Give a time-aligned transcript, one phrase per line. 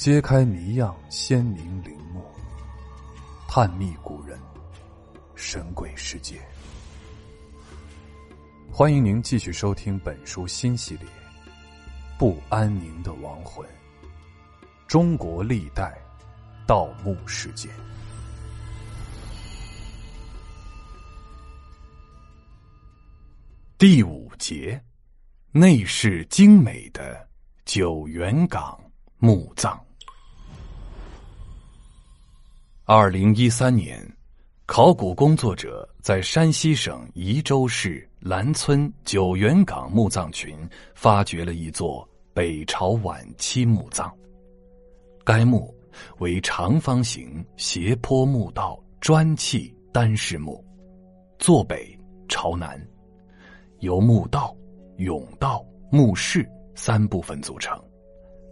[0.00, 2.24] 揭开谜样鲜明陵墓，
[3.46, 4.40] 探秘古人
[5.34, 6.40] 神鬼世界。
[8.72, 11.04] 欢迎您继续收听本书新系列
[12.18, 13.68] 《不安宁的亡魂：
[14.86, 15.94] 中国历代
[16.66, 17.70] 盗墓事件》
[23.76, 24.82] 第五节：
[25.52, 27.28] 内饰精美的
[27.66, 28.80] 九原岗
[29.18, 29.78] 墓葬。
[32.92, 34.04] 二零一三年，
[34.66, 40.58] 考古工作者在山西省宜州市兰村九原岗墓葬群
[40.92, 42.04] 发掘了一座
[42.34, 44.12] 北朝晚期墓葬。
[45.24, 45.72] 该墓
[46.18, 50.60] 为长方形斜坡墓道砖砌单室墓，
[51.38, 51.96] 坐北
[52.28, 52.76] 朝南，
[53.78, 54.52] 由墓道、
[54.98, 56.44] 甬道、墓室
[56.74, 57.80] 三部分组成，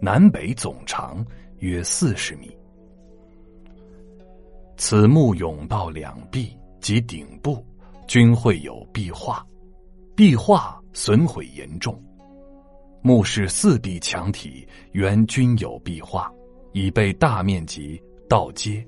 [0.00, 1.26] 南北总长
[1.58, 2.56] 约四十米。
[4.82, 7.62] 此墓甬道两壁及顶部
[8.08, 9.46] 均会有壁画，
[10.16, 12.02] 壁画损毁严重。
[13.02, 16.32] 墓室四壁墙体原均有壁画，
[16.72, 18.82] 已被大面积盗揭，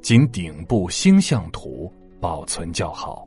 [0.00, 3.26] 仅顶部星象图保存较好。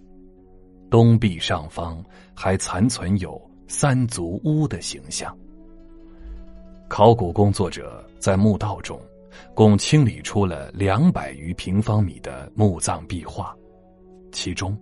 [0.89, 2.02] 东壁上方
[2.34, 5.38] 还残存有三足乌的形象。
[6.88, 8.97] 考古工作者在墓道中。
[9.53, 13.55] 共清理出了两百余平方米的墓葬壁画，
[14.31, 14.77] 其中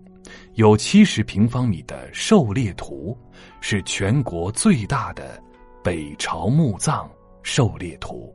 [0.54, 3.18] 有七十平方米的狩猎图，
[3.62, 5.42] 是全国最大的
[5.84, 7.10] 北朝墓葬
[7.44, 8.34] 狩猎图。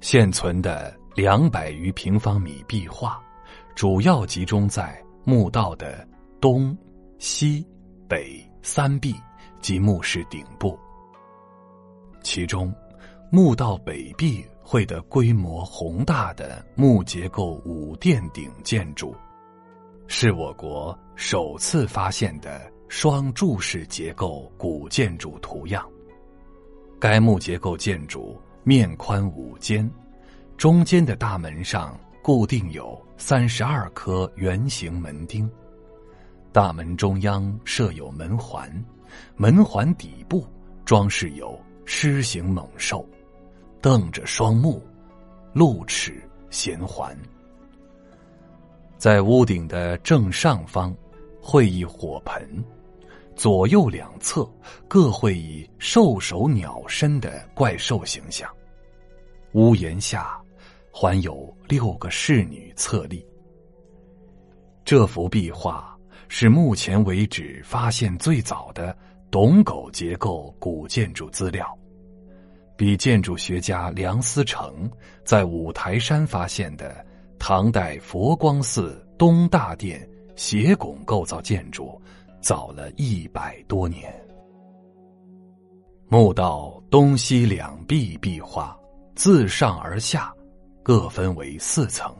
[0.00, 3.22] 现存的两百余平方米壁画，
[3.74, 6.06] 主要集中在墓道的
[6.40, 6.76] 东、
[7.18, 7.66] 西、
[8.08, 9.14] 北三壁
[9.60, 10.78] 及墓室顶部，
[12.22, 12.74] 其中。
[13.34, 19.12] 墓道北壁绘的规模宏大的木结构五殿顶建筑，
[20.06, 25.84] 是我国首次发现的双柱式结构古建筑图样。
[27.00, 29.90] 该木结构建筑面宽五间，
[30.56, 35.50] 中间的大门上固定有三十二颗圆形门钉，
[36.52, 38.70] 大门中央设有门环，
[39.34, 40.46] 门环底部
[40.84, 43.04] 装饰有狮形猛兽。
[43.84, 44.82] 瞪着双目，
[45.52, 47.14] 露齿衔环。
[48.96, 50.96] 在屋顶的正上方，
[51.38, 52.64] 绘一火盆，
[53.36, 54.50] 左右两侧
[54.88, 58.50] 各绘以兽首鸟身的怪兽形象。
[59.52, 60.40] 屋檐下，
[60.90, 63.22] 还有六个侍女侧立。
[64.82, 65.94] 这幅壁画
[66.28, 68.96] 是目前为止发现最早的
[69.30, 71.78] 董狗结构古建筑资料。
[72.76, 74.90] 比建筑学家梁思成
[75.24, 77.04] 在五台山发现的
[77.38, 82.00] 唐代佛光寺东大殿斜拱构造建筑
[82.40, 84.12] 早了一百多年。
[86.08, 88.78] 墓道东西两壁壁画
[89.14, 90.32] 自上而下
[90.82, 92.14] 各分为四层，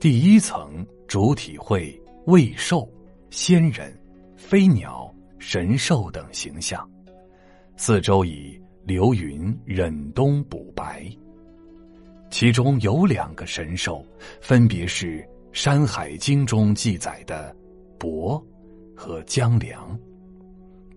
[0.00, 1.94] 第一层主体绘
[2.26, 2.88] 魏兽、
[3.30, 3.94] 仙人、
[4.36, 6.88] 飞鸟、神兽等形象，
[7.76, 8.61] 四周以。
[8.84, 11.06] 流云忍冬补白，
[12.30, 14.04] 其中有两个神兽，
[14.40, 15.20] 分别是
[15.52, 17.54] 《山海经》中记载的
[17.96, 18.44] 伯
[18.96, 19.96] 和姜良。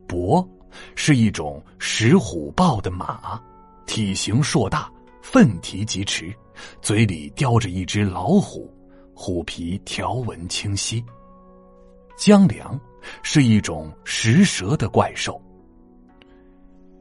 [0.07, 0.47] 伯
[0.96, 3.40] 是一种食虎豹的马，
[3.85, 4.91] 体型硕大，
[5.22, 6.34] 奋蹄疾驰，
[6.81, 8.67] 嘴里叼着一只老虎，
[9.13, 11.06] 虎皮条纹清晰。
[12.17, 12.79] 姜良
[13.22, 15.40] 是一种食蛇的怪兽。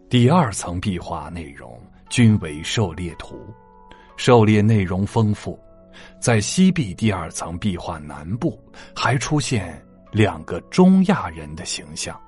[0.09, 3.37] 第二层壁画内容均为狩猎图，
[4.17, 5.59] 狩猎内容丰富。
[6.21, 8.59] 在西壁第二层壁画南部，
[8.95, 9.81] 还出现
[10.13, 12.21] 两个中亚人的形象，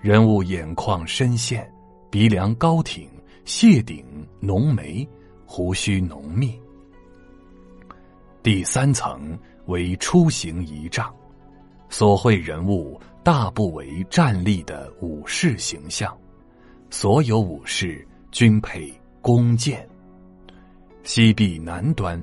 [0.00, 1.70] 人物眼眶深陷，
[2.10, 3.08] 鼻梁高挺，
[3.44, 4.04] 谢顶
[4.40, 5.06] 浓眉，
[5.44, 6.58] 胡须浓密。
[8.42, 11.14] 第三层为出行仪仗，
[11.88, 16.16] 所绘人物大部为站立的武士形象。
[16.90, 19.86] 所有武士均配弓箭。
[21.02, 22.20] 西壁南端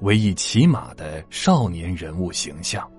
[0.00, 2.90] 为一骑马的少年人物形象，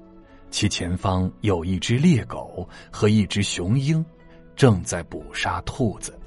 [0.49, 4.03] 其前方有一只猎狗和一只雄鹰，
[4.55, 6.17] 正在捕杀兔子。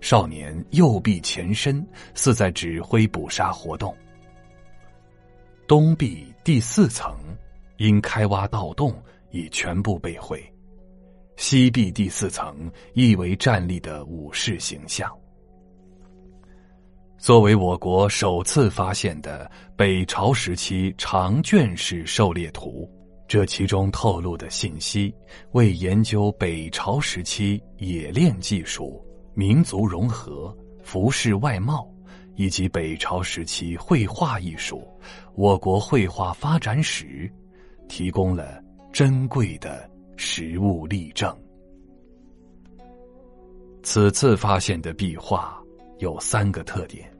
[0.00, 1.84] 少年右臂前伸，
[2.14, 3.94] 似在指挥捕杀活动。
[5.66, 7.14] 东壁第四层
[7.78, 8.94] 因开挖盗洞，
[9.30, 10.42] 已全部被毁。
[11.38, 15.08] 西壁第四层亦为站立的武士形象。
[17.16, 22.90] 作为我国首次发现的北朝时期长卷式狩猎图，
[23.28, 25.14] 这其中透露的信息，
[25.52, 29.00] 为研究北朝时期冶炼技术、
[29.32, 30.52] 民族融合、
[30.82, 31.88] 服饰外貌，
[32.34, 34.84] 以及北朝时期绘画艺术、
[35.36, 37.32] 我国绘画发展史，
[37.88, 38.60] 提供了
[38.92, 39.88] 珍贵的
[40.18, 41.34] 实物例证。
[43.84, 45.62] 此次发现的壁画
[45.98, 47.10] 有三个特点：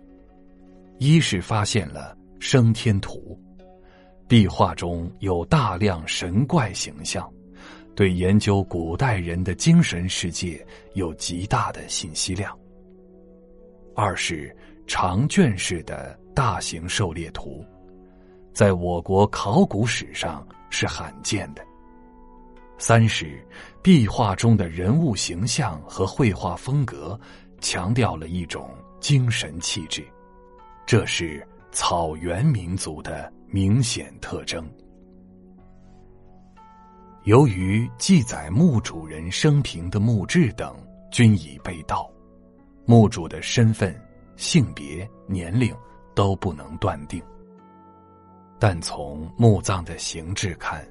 [0.98, 3.40] 一是发现了升天图，
[4.26, 7.32] 壁画中有大量神怪形象，
[7.94, 12.52] 对研究古代人的精神世界有极大的信息量；
[13.94, 14.54] 二是
[14.88, 17.64] 长卷式的大型狩猎图，
[18.52, 21.64] 在我国考古史上是罕见的。
[22.80, 23.44] 三是，
[23.82, 27.18] 壁画中的人物形象和绘画风格，
[27.60, 28.70] 强调了一种
[29.00, 30.06] 精神气质，
[30.86, 34.64] 这是草原民族的明显特征。
[37.24, 40.76] 由于记载墓主人生平的墓志等
[41.10, 42.08] 均已被盗，
[42.86, 43.92] 墓主的身份、
[44.36, 45.74] 性别、年龄
[46.14, 47.20] 都不能断定。
[48.56, 50.86] 但从墓葬的形制看，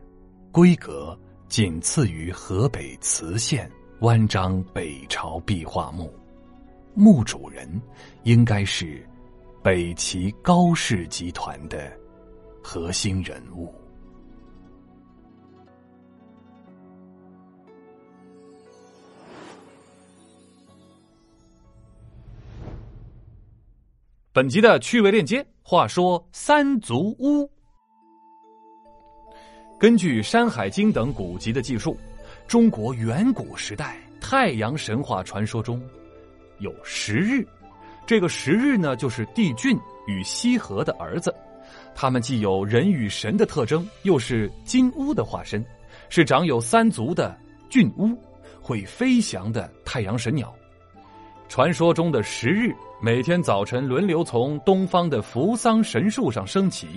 [0.52, 1.18] 规格。
[1.48, 3.72] 仅次于河北磁县
[4.02, 6.14] 湾章北朝壁画墓，
[6.94, 7.82] 墓主人
[8.24, 9.02] 应该是
[9.64, 11.92] 北齐高氏集团的
[12.62, 13.74] 核心人物。
[24.34, 27.50] 本集的趣味链接：话说三足乌。
[29.80, 31.96] 根据《山海经》等古籍的记述，
[32.48, 35.80] 中国远古时代太阳神话传说中
[36.58, 37.46] 有十日。
[38.04, 39.78] 这个十日呢，就是帝俊
[40.08, 41.32] 与羲和的儿子。
[41.94, 45.64] 他们既有人与神的特征，又是金乌的化身，
[46.10, 47.38] 是长有三足的
[47.70, 48.18] 俊乌，
[48.60, 50.52] 会飞翔的太阳神鸟。
[51.48, 56.88] 传说中的十日，每天早晨轮流从东方的扶桑神树上升起，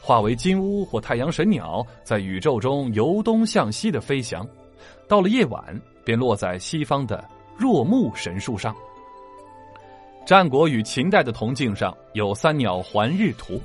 [0.00, 4.46] 化为金乌或太阳神鸟，在宇宙中由东向西的飞翔。
[5.08, 5.60] 到了夜晚，
[6.04, 8.72] 便落在西方的若木神树上。
[10.24, 13.60] 战国与秦代的铜镜上有三鸟环日图，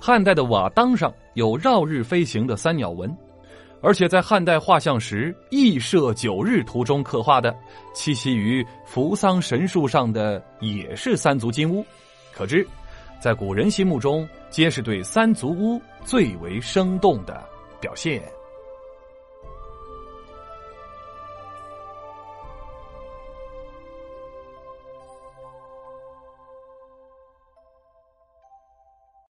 [0.00, 3.14] 汉代的瓦当上有绕日飞行的三鸟纹。
[3.86, 7.56] 而且在汉代画像石《羿射九日图》中刻画的
[7.94, 11.86] 栖息于扶桑神树上的也是三足金乌，
[12.32, 12.66] 可知，
[13.20, 17.40] 在古人心目中，皆是对三足乌最为生动的
[17.80, 18.20] 表现。